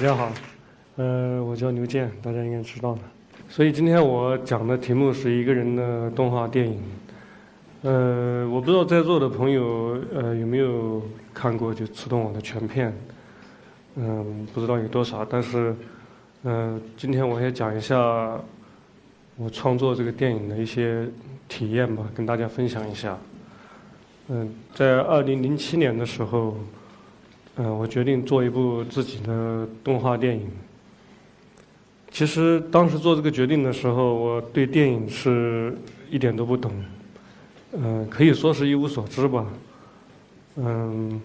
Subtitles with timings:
[0.00, 0.30] 大家好，
[0.94, 3.00] 呃，我叫刘健，大家应该知道的。
[3.48, 6.80] 所以今天我讲的题目是一个人的动画电影。
[7.82, 11.02] 呃，我不知道在座的朋友呃有没有
[11.34, 12.96] 看过就刺痛我的全片，
[13.96, 15.74] 嗯，不知道有多少，但是，
[16.44, 17.98] 呃，今天我也讲一下
[19.34, 21.08] 我创作这个电影的一些
[21.48, 23.18] 体验吧，跟大家分享一下。
[24.28, 26.56] 嗯，在二零零七年的时候。
[27.60, 30.48] 嗯，我决定做一部自己的动画电影。
[32.08, 35.76] 其实当时做这个决定的时候，我对电影是
[36.08, 36.72] 一点都不懂，
[37.72, 39.44] 嗯，可以说是一无所知吧。
[40.54, 41.20] 嗯，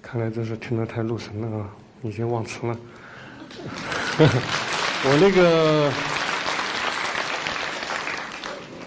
[0.00, 1.68] 看来真是听得太入神了啊，
[2.02, 2.74] 已经忘词了。
[5.06, 5.92] 我那个，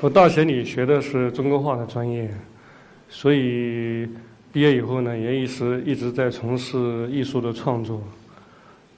[0.02, 2.28] 我大学里学的是中国画的专业，
[3.08, 4.10] 所以。
[4.58, 8.02] 毕业以后呢，也一直一直在从事艺术的创作。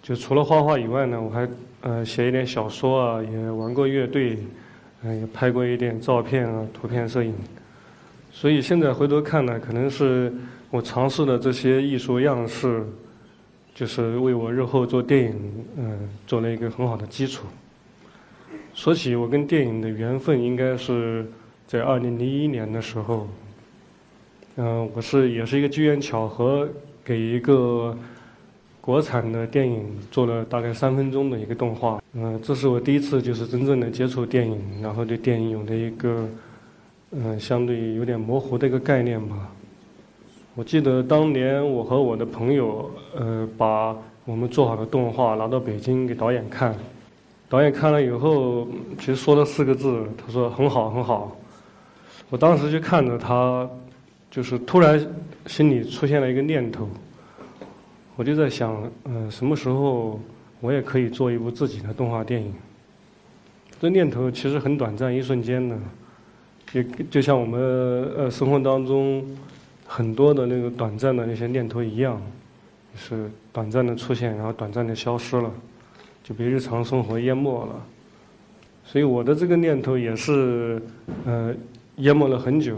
[0.01, 1.45] 就除了画画以外呢，我还
[1.81, 4.38] 呃写一点小说啊，也玩过乐队，
[5.03, 7.33] 嗯，也拍过一点照片啊、图片摄影。
[8.31, 10.31] 所以现在回头看呢，可能是
[10.69, 12.81] 我尝试的这些艺术样式，
[13.75, 17.45] 就是为我日后做电影嗯做了一个很好的基础。
[18.73, 21.29] 说起我跟电影的缘分，应该是
[21.67, 23.27] 在二零零一年的时候。
[24.55, 26.67] 嗯，我是也是一个机缘巧合，
[27.05, 27.97] 给一个
[28.81, 32.02] 国产的电影做了大概三分钟的一个动画。
[32.14, 36.28] 嗯，这是我第一次就是真正的接触电影，然后对电影有了一个
[37.11, 39.50] 嗯相对有点模糊的一个概念吧。
[40.56, 46.75] 我记得当年我和我的朋友呃把我们做好的动画拿到北京给导演看，
[47.47, 51.38] 导演看了以后其实说了四个字，他说很好很好。
[52.29, 53.69] 我当时就看着他。
[54.31, 55.00] 就是突然
[55.47, 56.88] 心里出现了一个念头，
[58.16, 60.19] 我就在想，嗯，什么时候
[60.59, 62.53] 我也可以做一部自己的动画电影？
[63.81, 65.78] 这念头其实很短暂，一瞬间的，
[66.73, 67.59] 也就像我们
[68.16, 69.25] 呃生活当中
[69.88, 72.22] 很多的那个短暂的那些念头一样，
[72.96, 75.51] 是短暂的出现，然后短暂的消失了，
[76.23, 77.75] 就被日常生活淹没了。
[78.85, 80.81] 所以我的这个念头也是，
[81.25, 81.56] 呃，
[81.96, 82.78] 淹没了很久。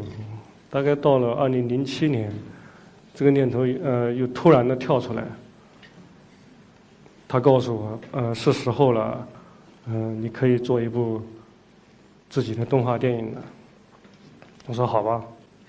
[0.71, 2.31] 大概到了二零零七年，
[3.13, 5.23] 这个念头呃又突然的跳出来。
[7.27, 9.27] 他告诉我，呃，是时候了，
[9.87, 11.21] 嗯，你可以做一部
[12.29, 13.41] 自己的动画电影了。
[14.67, 15.21] 我说好吧。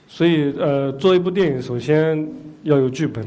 [0.07, 2.29] 所以呃，做一部电影首先
[2.63, 3.27] 要有剧本，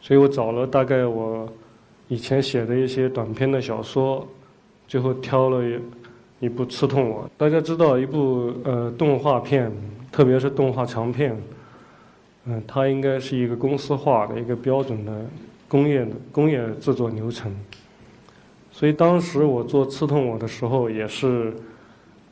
[0.00, 1.50] 所以我找了大概我
[2.08, 4.26] 以前写的一些短篇的小说，
[4.86, 5.62] 最后挑了
[6.40, 7.24] 一部《刺痛我》。
[7.38, 9.72] 大家知道，一部呃动画片。
[10.12, 11.34] 特别是动画长片，
[12.44, 15.26] 嗯，它应该是一个公司化的一个标准的
[15.66, 17.50] 工业的工业制作流程。
[18.70, 21.52] 所以当时我做《刺痛我》的时候，也是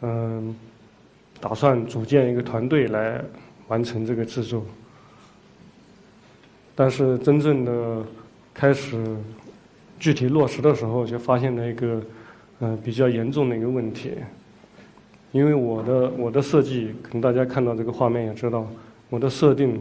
[0.02, 0.54] 嗯，
[1.40, 3.20] 打算组建一个团队来
[3.68, 4.62] 完成这个制作。
[6.74, 8.04] 但是真正的
[8.54, 9.04] 开始
[9.98, 12.02] 具体落实的时候，就发现了一个
[12.60, 14.12] 嗯比较严重的一个问题。
[15.32, 18.66] 因为我的我的设计，可能大家看到这个画面也知道，
[19.08, 19.78] 我的设定，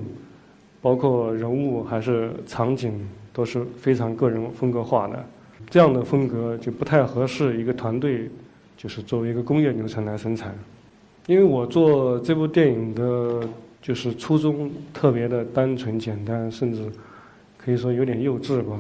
[0.81, 5.25] 包括人物还是场景，都是非常个人风格化的。
[5.69, 8.29] 这样的风格就不太合适一个团队，
[8.77, 10.53] 就是作为一个工业流程来生产。
[11.27, 13.47] 因为我做这部电影的，
[13.81, 16.83] 就是初衷特别的单纯简单，甚至
[17.57, 18.79] 可以说有点幼稚吧。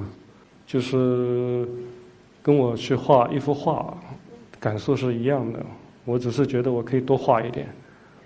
[0.65, 1.67] 就是
[2.41, 3.97] 跟我去画一幅画，
[4.59, 5.59] 感受是一样的。
[6.09, 7.67] 我只是觉得我可以多画一点，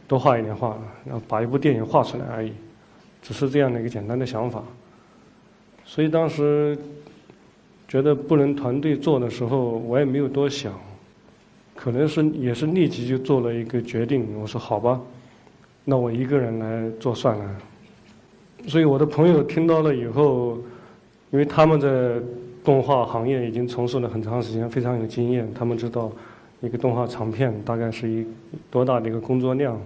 [0.08, 2.54] 多画一点画，然后把一部电影画出来而已，
[3.22, 4.64] 只是这样的一个简单的想法。
[5.84, 6.78] 所以当时
[7.88, 10.74] 觉得不能团队做的时候，我也没有多想，
[11.76, 14.26] 可能是也是立即就做了一个决定。
[14.40, 15.02] 我说好吧，
[15.84, 17.56] 那我一个人来做算了。
[18.66, 20.58] 所以我的朋友听到了以后，
[21.32, 22.16] 因为他们在
[22.64, 26.10] 动画行业已经从事了很长时间，非常有经验，他们知道。
[26.64, 28.26] 一个动画长片大概是一
[28.72, 29.78] 多大的一个工作量，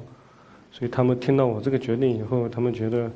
[0.72, 3.12] 所以他们听到我这个决定以后，他们觉得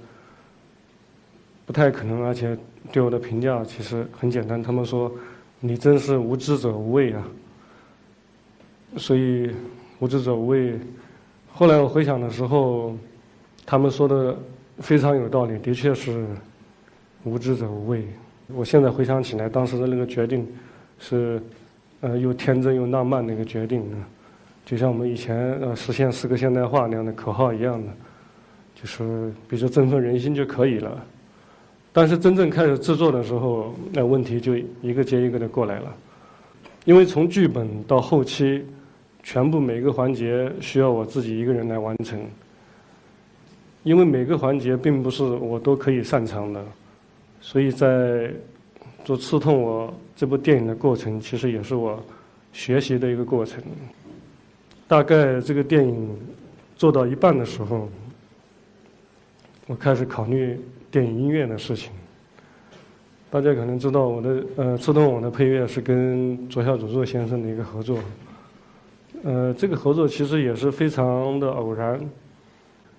[1.67, 2.57] 不太可能，而且
[2.91, 5.11] 对我的评价其实很简单，他们说
[5.59, 7.23] 你真是无知者无畏啊。
[8.97, 9.51] 所以
[9.99, 10.73] 无知者无畏。
[11.53, 12.97] 后来我回想的时候，
[13.63, 14.35] 他们说的
[14.79, 16.25] 非常有道理，的确是
[17.25, 18.07] 无知者无畏。
[18.47, 20.47] 我现在回想起来，当时的那个决定
[20.97, 21.39] 是。
[22.01, 23.97] 呃，又天真又浪漫的一个决定呢，
[24.65, 27.87] 就像我们以前呃实现四个现代化那样的口号一样的，
[28.75, 31.05] 就是比如说振奋人心就可以了。
[31.93, 35.93] 但是真正开始制作的时候，那问题就一个接一个的过来了，
[36.85, 38.65] 因为从剧本到后期，
[39.23, 42.19] 全部每个环节需要我自己一个人来完成。
[43.83, 46.63] 因为每个环节并不是我都可以擅长的，
[47.41, 48.31] 所以在
[49.03, 52.01] 做《刺痛我》这部电影的过程，其实也是我
[52.53, 53.61] 学习的一个过程。
[54.87, 56.09] 大概这个电影
[56.75, 57.87] 做到一半的时候，
[59.67, 60.59] 我开始考虑
[60.89, 61.91] 电影音乐的事情。
[63.29, 67.97] 大家可能知道，我的呃《刺痛我》的配乐是跟左小祖咒先生的一个合作。
[69.23, 71.99] 呃，这个合作其实也是非常的偶然。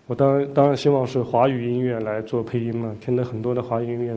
[0.06, 4.16] 我当当然希望是华语音乐来做配音嘛，听了很多的华语音乐，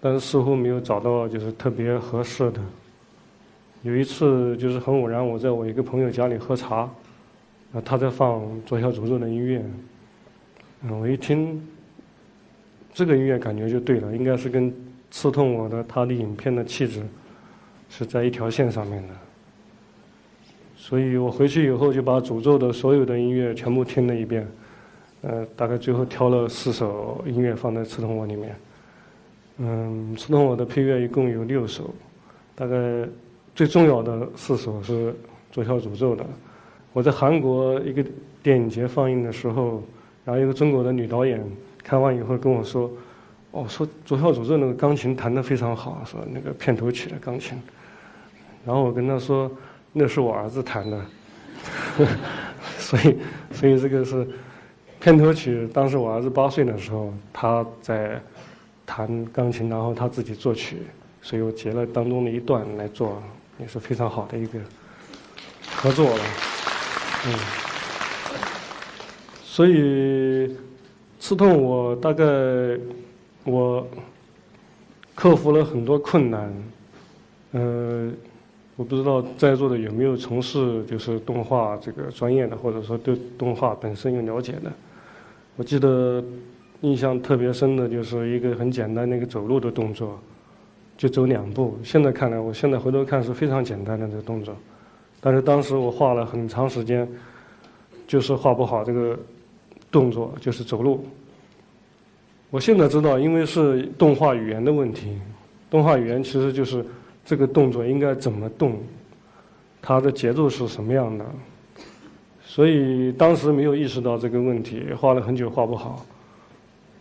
[0.00, 2.60] 但是似乎没有找到就是特别合适的。
[3.82, 6.88] 有一次就是很偶然，我在我一个朋友家里喝茶，
[7.72, 9.62] 啊，他在放左小诅咒的音乐，
[10.82, 11.60] 嗯，我一听，
[12.92, 14.72] 这个音乐感觉就对了，应该是跟
[15.10, 17.02] 刺痛我的他的影片的气质
[17.88, 19.14] 是在一条线上面的。
[20.76, 24.46] 所以我回去以后就把诅咒的所有的音乐全部听了一遍。
[25.22, 28.54] 呃，大概最后挑了四首音乐放在《刺痛我》里面。
[29.58, 31.92] 嗯，《刺痛我》的配乐一共有六首，
[32.54, 32.76] 大概
[33.54, 35.12] 最重要的四首是
[35.50, 36.24] 《左小诅咒》的。
[36.92, 38.04] 我在韩国一个
[38.42, 39.82] 电影节放映的时候，
[40.24, 41.44] 然后一个中国的女导演
[41.82, 42.88] 看完以后跟我说
[43.50, 47.60] ：“哦，说《左小诅咒》那个钢琴弹得非常好，说那个片头曲的钢琴。”
[48.64, 49.50] 然后我跟她说
[49.92, 51.04] ：“那是我儿子弹的。
[52.78, 53.16] ”所以，
[53.52, 54.26] 所以这个是。
[55.00, 58.20] 片头曲，当时我儿子八岁的时候，他在
[58.88, 60.78] 弹钢琴，然后他自己作曲，
[61.20, 63.22] 所以我截了当中的一段来做，
[63.60, 64.58] 也是非常好的一个
[65.76, 66.24] 合作了。
[67.26, 67.34] 嗯，
[69.42, 70.56] 所以
[71.20, 72.24] 刺痛我，大概
[73.44, 73.86] 我
[75.14, 76.50] 克服了很多困难。
[77.52, 78.10] 呃，
[78.76, 84.72] 我不知道在座的有没有从事就是动画这个专业的，或者说对动画本身有了解的。
[85.56, 86.24] 我记得
[86.82, 90.18] 印象特别深的就是一个很简单的一个走路的动作，
[90.96, 91.76] 就走两步。
[91.82, 94.54] 现在看来，我现在回头看是非常简单的这个动作，
[95.20, 97.08] 但是当时我画了很长时间，
[98.06, 99.18] 就是画不好这个
[99.90, 101.04] 动作，就是走路。
[102.50, 105.18] 我现在知道，因为是动画语言的问题，
[105.68, 106.84] 动画语言其实就是
[107.24, 108.78] 这个动作应该怎么动，
[109.82, 111.26] 它的节奏是什么样的。
[112.42, 116.06] 所以当时没有意识到这个问题，画了很久画不好。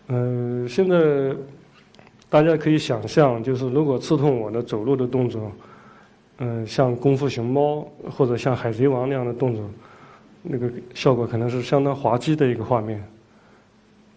[0.07, 1.35] 嗯，现在
[2.29, 5.51] 大家可以想象，就是如果刺痛我的走路的动作，
[6.39, 9.63] 嗯，像功夫熊猫或者像海贼王那样的动作，
[10.43, 13.03] 那个效果可能是相当滑稽的一个画面。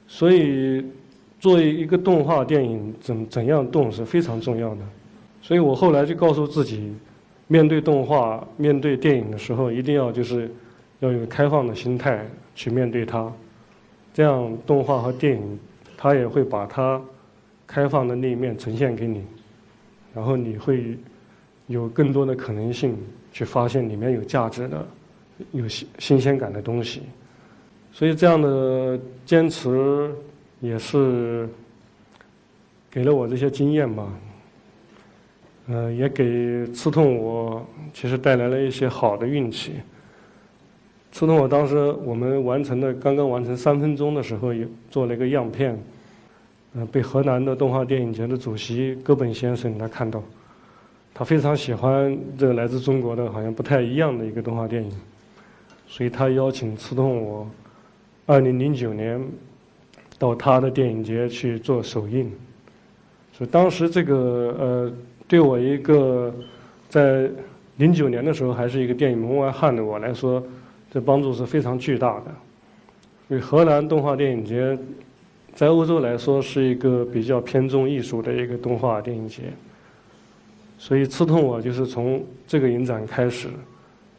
[0.06, 0.84] 所以，
[1.38, 4.80] 作为一个动画电影，怎怎样动是非常重要的。
[5.42, 6.92] 所以我后来就告诉自己，
[7.46, 10.50] 面对动画、面对电影的时候，一定要就是。
[11.00, 13.32] 要有开放的心态去面对它，
[14.12, 15.58] 这样动画和电影，
[16.02, 16.98] 他也会把它
[17.66, 19.22] 开放的那一面呈现给你，
[20.14, 20.96] 然后你会
[21.66, 22.96] 有更多的可能性
[23.30, 24.88] 去发现里面有价值的、
[25.52, 27.02] 有新新鲜感的东西。
[27.92, 30.10] 所以这样的坚持
[30.60, 31.46] 也是
[32.90, 34.08] 给了我这些经验吧，
[35.68, 39.74] 呃，也给刺痛我其实带来了一些好的运气。
[41.12, 45.76] 刺痛我当时我们完成的刚刚完成三分钟的时候，也做了一个样片，
[46.74, 50.22] 嗯，被河南的动画电影节的主席戈本先生他看到，
[51.12, 54.90] 他非常喜欢这个来自中国的好像不太一样的一个动画电影，
[55.88, 57.46] 所以他邀请刺痛我，
[58.26, 59.20] 二零零九年
[60.16, 62.30] 到他的电影节去做首映，
[63.32, 64.92] 所以当时这个呃，
[65.26, 66.32] 对我一个
[66.88, 67.28] 在
[67.78, 70.40] 零九年的时候还是一个电影门外汉的我来说。
[70.90, 72.34] 这帮助是非常巨大的。
[73.28, 74.76] 因为荷兰动画电影节，
[75.54, 79.42] 在欧洲来说是一个比较偏重艺术的一个动画电影节，
[80.78, 83.48] 所以刺痛我就是从这个影展开始，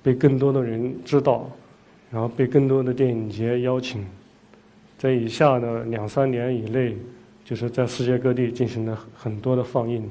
[0.02, 1.52] 被更多的人知道，
[2.10, 4.06] 然后被更多的电影节邀请，
[4.98, 6.96] 在以下的两三年以内，
[7.44, 10.10] 就是在世界各地进行了很多的放映，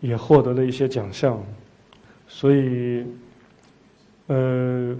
[0.00, 1.44] 也获得了一些奖项，
[2.28, 3.04] 所以，
[4.28, 4.96] 呃。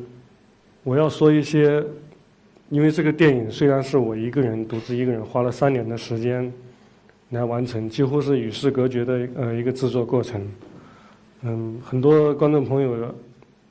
[0.85, 1.85] 我要说一些，
[2.69, 6.53] 因为这个电影虽然是我一个人独自一个人花了三年的时间
[7.31, 10.47] 来完成，几乎是与世隔绝的呃一个制作过程。
[11.43, 13.15] 嗯，很多观众朋友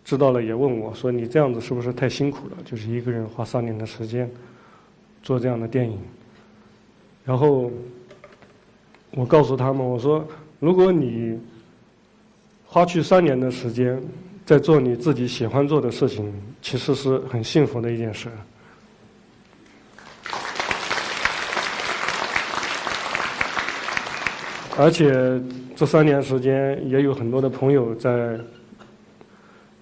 [0.05, 2.57] 知道了也问我说：“你这样子是不是太辛苦了？
[2.63, 4.29] 就是一个人花三年的时间
[5.21, 5.97] 做这样的电影。”
[7.25, 7.71] 然后
[9.11, 10.25] 我告诉他们，我说，
[10.59, 11.37] 如果你
[12.65, 14.01] 花去三年的时间
[14.51, 16.29] 在做你自己喜欢做的事情，
[16.61, 18.27] 其实是很幸福的一件事。
[24.77, 25.41] 而且
[25.73, 28.37] 这三年时间也有很多的朋友在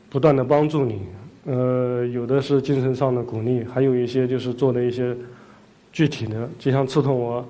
[0.08, 1.02] 不断的帮助你，
[1.46, 5.18] 呃，有的是精神上的鼓励，还有一些就是做的一些
[5.92, 7.42] 具体的，就像《刺痛我》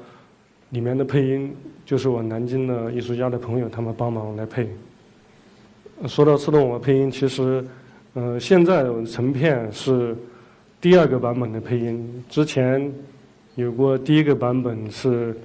[0.70, 1.54] 里面的配音，
[1.86, 4.66] 就是我南京的艺术家的朋友他们帮忙来配。
[6.08, 7.64] 说到《刺痛我》配音，其实，
[8.14, 10.16] 呃，现在成片是
[10.80, 12.92] 第二个版本的配音，之前
[13.56, 15.36] 有过第一个版本是。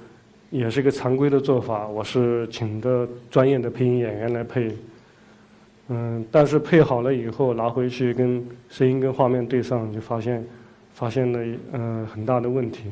[0.50, 4.70] 也是一个常规的做法，我是请的专业的配音演员来配，
[5.88, 10.46] 嗯，但是配好了以后拿回去跟声音跟画面对上，就发现
[10.92, 12.84] 发现了嗯很大的问题，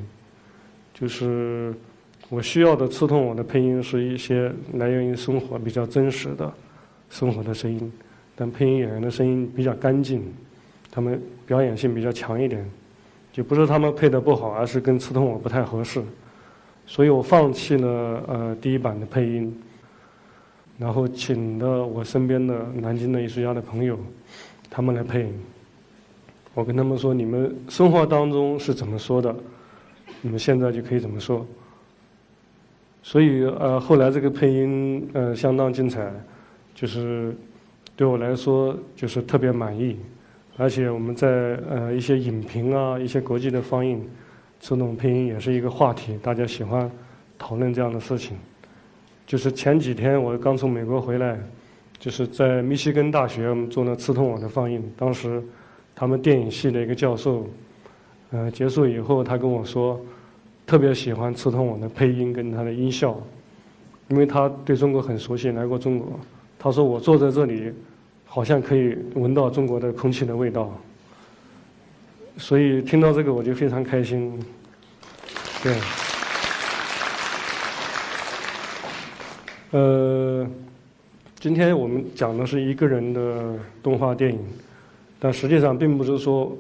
[0.93, 1.73] 就是
[2.29, 6.53] 我需要的刺痛我的配音是一些来源于生活比较真实的
[7.13, 7.93] 生活的声音，
[8.35, 10.23] 但配音演员的声音比较干净，
[10.91, 12.69] 他们表演性比较强一点，
[13.31, 16.03] 就不是他们配的不好，而是跟刺痛我不太合适。
[16.87, 19.63] 所以我放弃了呃第一版的配音，
[20.79, 23.99] 然后请了我身边的南京的艺术家的朋友，
[24.71, 25.31] 他们来配。
[26.55, 29.35] 我跟他们说：“你们生活当中是怎么说的，
[30.23, 31.47] 你们现在就可以怎么说。”
[33.03, 36.13] 所以呃后来这个配音呃相当精彩，
[36.83, 37.33] 就是
[37.95, 39.97] 对我来说就是特别满意，
[40.57, 44.03] 而且我们在呃一些影评啊一些国际的放映。
[44.59, 46.91] 这种配音也是一个话题，大家喜欢
[47.39, 48.37] 讨论这样的事情。
[49.25, 51.39] 就是前几天我刚从美国回来，
[52.01, 54.83] 就是在密西根大学我们做了《刺痛我》的放映。
[54.97, 55.41] 当时
[55.95, 57.47] 他们电影系的一个教授，
[58.33, 60.01] 呃，结束以后他跟我说，
[60.67, 63.21] 特别喜欢《刺痛我》的配音跟他的音效，
[64.09, 66.19] 因为他对中国很熟悉，来过中国。
[66.63, 67.73] 他说我坐在这里，
[68.25, 70.73] 好像可以闻到中国的空气的味道。
[72.37, 74.33] 所以听到这个我就非常开心，
[75.61, 75.77] 对。
[79.73, 80.47] 呃，
[81.41, 84.39] 今天我们讲的是一个人的动画电影，
[85.19, 86.57] 但实际上并不是说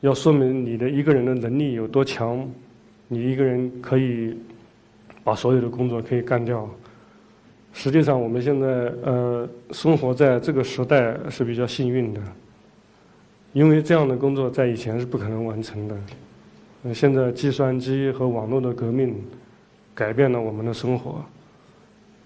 [0.00, 2.48] 要说明你的一个人的能力有多强，
[3.08, 4.34] 你一个人可以
[5.22, 6.66] 把所有的工作可以干掉。
[7.74, 8.66] 实际上我们现在
[9.02, 12.20] 呃生活在这个时代是比较幸运的。
[13.52, 15.96] 因为这样的工作在以前是不可能完成的，
[16.82, 19.14] 呃，现在计算机和网络的革命
[19.94, 21.24] 改变了我们的生活，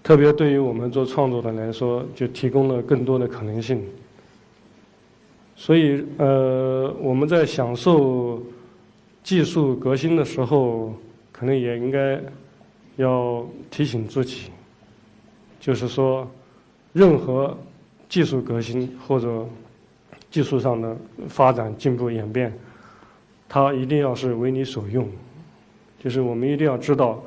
[0.01, 3.79] 特别对于我们做创作的来说，就提供了更多的可能性。
[5.55, 8.41] 所以，呃，我们在享受
[9.21, 10.93] 技术革新的时候，
[11.31, 12.19] 可能也应该
[12.95, 14.49] 要提醒自己，
[15.59, 16.29] 就是说，
[16.93, 17.57] 任何
[18.07, 19.45] 技术革新或者。
[20.31, 20.95] 技术上的
[21.27, 22.53] 发展、进步、演变，
[23.47, 25.09] 它一定要是为你所用。
[25.97, 27.19] 就是我们一定要知道，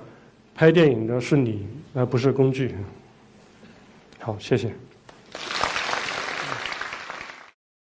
[0.55, 2.73] 拍电影的是你，而不是工具。
[4.21, 4.73] 好，谢谢。